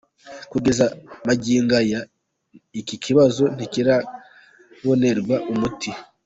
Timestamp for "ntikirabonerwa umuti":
3.55-5.91